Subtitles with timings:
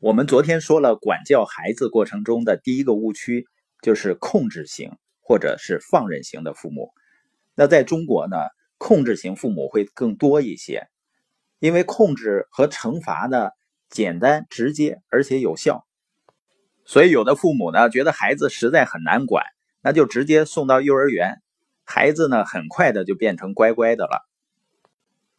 [0.00, 3.48] 我们昨天说了，管教孩子过程中的第一个误区
[3.82, 6.92] 就是控制型或者是放任型的父母。
[7.56, 8.36] 那在中国呢，
[8.76, 10.86] 控制型父母会更多一些，
[11.58, 13.50] 因为控制和惩罚呢
[13.90, 15.84] 简单直接而且有效，
[16.84, 19.46] 所以有的父母呢觉得孩子实在很难管，
[19.82, 21.42] 那就直接送到幼儿园，
[21.82, 24.28] 孩子呢很快的就变成乖乖的了。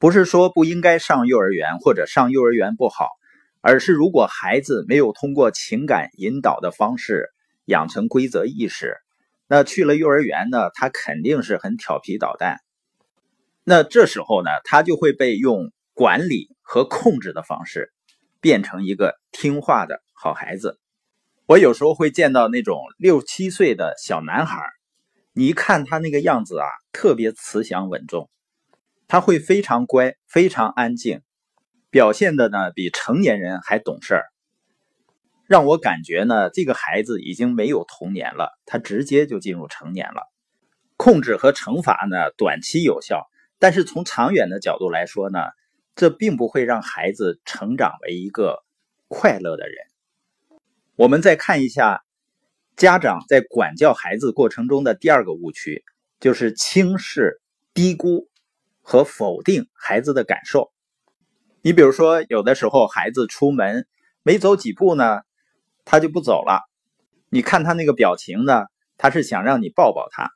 [0.00, 3.10] 不是说不应该上幼儿园或者上幼儿园不好。
[3.62, 7.28] 而是，如果孩子没有通过情感引导的方式
[7.66, 8.96] 养成规则意识，
[9.46, 12.60] 那去了幼儿园呢，他肯定是很调皮捣蛋。
[13.64, 17.92] 那这时候呢，他就会被用管理和控制的方式
[18.40, 20.78] 变成一个听话的好孩子。
[21.44, 24.62] 我有时候会见到那种六七岁的小男孩，
[25.34, 28.30] 你一看他那个样子啊，特别慈祥稳重，
[29.06, 31.20] 他会非常乖，非常安静。
[31.90, 34.24] 表现的呢比成年人还懂事儿，
[35.46, 40.22] 让我感觉呢这个孩子已经没有童年了，他直接就进入成年了。
[40.96, 43.26] 控制和惩罚呢短期有效，
[43.58, 45.40] 但是从长远的角度来说呢，
[45.96, 48.62] 这并不会让孩子成长为一个
[49.08, 49.76] 快乐的人。
[50.94, 52.04] 我们再看一下
[52.76, 55.82] 家长在管教孩子过程中的第二个误区，
[56.20, 57.40] 就是轻视、
[57.74, 58.28] 低估
[58.82, 60.70] 和否定孩子的感受。
[61.62, 63.86] 你比如说，有的时候孩子出门
[64.22, 65.20] 没走几步呢，
[65.84, 66.62] 他就不走了。
[67.28, 68.64] 你看他那个表情呢，
[68.96, 70.30] 他是想让你抱抱他。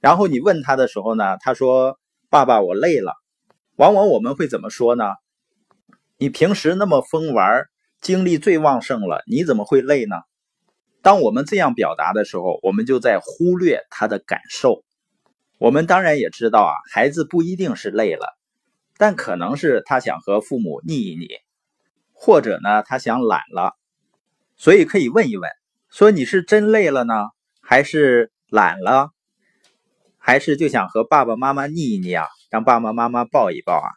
[0.00, 1.98] 然后你问他的时候呢，他说
[2.30, 3.14] ：“爸爸，我累了。”
[3.76, 5.04] 往往我们会怎么说呢？
[6.16, 7.66] 你平时那么疯玩，
[8.00, 10.16] 精力最旺盛了，你怎么会累呢？
[11.02, 14.82] 当我们这样表达的时候，我们就在忽略他的感受。
[15.58, 18.26] 我们当然也知道啊，孩子不一定是累了。
[19.02, 21.26] 但可能是他想和父母腻一腻，
[22.12, 23.76] 或者呢，他想懒了，
[24.56, 25.50] 所以可以问一问：
[25.90, 27.12] 说你是真累了呢，
[27.60, 29.10] 还是懒了，
[30.18, 32.28] 还是就想和爸爸妈妈腻一腻啊？
[32.48, 33.90] 让爸爸妈妈抱一抱啊？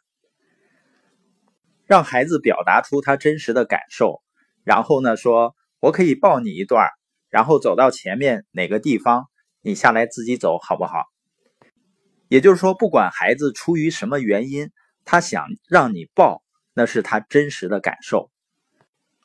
[1.86, 4.24] 让孩子表达出他真实的感受，
[4.64, 6.90] 然后呢，说我可以抱你一段，
[7.30, 9.28] 然后走到前面哪个地方，
[9.62, 11.04] 你下来自己走好不好？
[12.28, 14.72] 也就是说，不管孩子出于什么原因。
[15.06, 16.42] 他想让你抱，
[16.74, 18.32] 那是他真实的感受，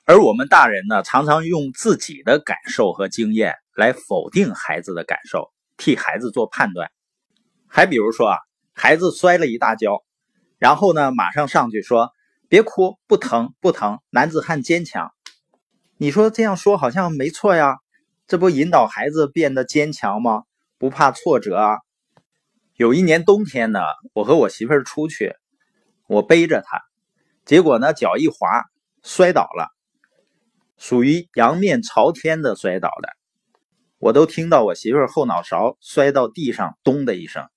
[0.04, 6.90] 而我们大人呢，常常用自己的感受和经验来否定孩子的感受，替孩子做判断。
[7.66, 8.36] 还比如说啊，
[8.74, 10.04] 孩子摔了一大跤，
[10.58, 12.12] 然后呢，马上上去说
[12.48, 15.12] ：“别哭，不疼，不疼，男子汉坚强。”
[15.96, 17.78] 你说这样说好像没错呀，
[18.26, 20.42] 这不引导孩子变得坚强吗？
[20.78, 21.78] 不怕挫折啊。
[22.74, 23.80] 有一年冬天呢，
[24.12, 25.34] 我和我媳妇儿出去。
[26.10, 26.82] 我背着他，
[27.44, 28.64] 结果呢，脚一滑，
[29.04, 29.70] 摔倒了，
[30.76, 33.10] 属于仰面朝天的摔倒的。
[33.98, 37.48] 我都听到我媳妇后脑勺摔到地上，咚的一声。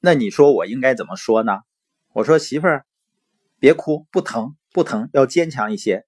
[0.00, 1.60] 那你说我应该怎么说呢？
[2.12, 2.84] 我说媳妇儿，
[3.58, 6.04] 别哭，不疼，不疼，要坚强一些。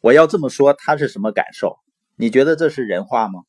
[0.00, 1.78] 我要这么说，他是什么感受？
[2.16, 3.44] 你觉得这是人话吗？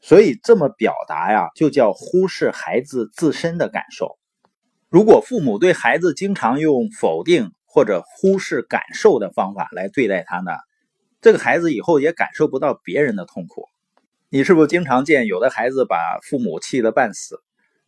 [0.00, 4.18] 所以这么表达呀，就叫忽视孩子自身的感受。
[4.92, 10.52] 如果父母对孩子经常用否定或者忽视感受的方法来对待他呢，
[11.22, 13.70] 这个孩子以后也感受不到别人的痛苦。
[14.28, 17.40] 你是不是经常见有的孩子把父母气得半死，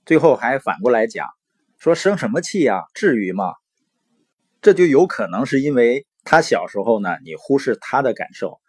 [0.06, 1.28] 最后还反过来讲
[1.76, 2.84] 说生什么气呀？
[2.94, 3.52] 至于吗？
[4.62, 8.62] 这就有可能是因为他小时候呢，你忽视他的感受，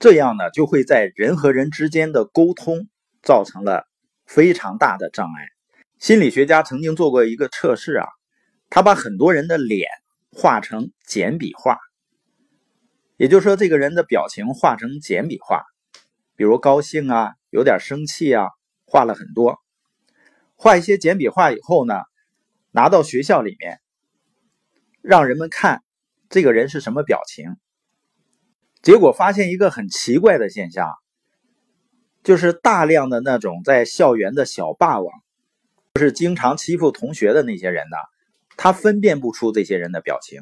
[0.00, 2.88] 这样呢就会在人和人之间的沟通
[3.22, 3.86] 造成了
[4.26, 5.55] 非常大的障碍。
[5.98, 8.06] 心理学家曾经做过一个测试啊，
[8.68, 9.88] 他把很多人的脸
[10.30, 11.78] 画成简笔画，
[13.16, 15.64] 也就是说，这个人的表情画成简笔画，
[16.36, 18.50] 比如高兴啊，有点生气啊，
[18.84, 19.58] 画了很多。
[20.54, 21.94] 画一些简笔画以后呢，
[22.72, 23.80] 拿到学校里面，
[25.00, 25.82] 让人们看
[26.28, 27.56] 这个人是什么表情。
[28.82, 30.92] 结果发现一个很奇怪的现象，
[32.22, 35.10] 就是大量的那种在校园的小霸王。
[35.98, 37.96] 是经常欺负同学的那些人呢，
[38.56, 40.40] 他分辨不出这些人的表情，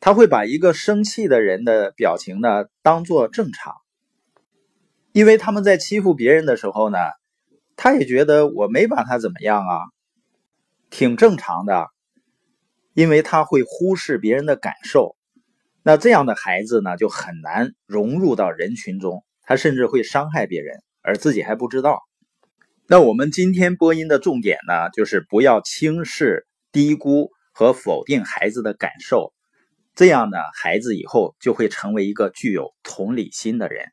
[0.00, 3.74] 他会把一个生气的人的表情呢当做正常，
[5.12, 6.98] 因为他们在欺负别人的时候呢，
[7.76, 9.80] 他也觉得我没把他怎么样啊，
[10.90, 11.88] 挺正常的，
[12.94, 15.16] 因为他会忽视别人的感受，
[15.82, 22.07] 那这样的孩子呢就很难融入到人群中，他甚至会伤害别人，而自己还不知道。
[22.90, 29.34] 那我们今天播音的重点呢，就是不要轻视、低估和否定孩子的感受，
[29.94, 33.92] 这样呢，孩子以后就会成为一个具有同理心的人。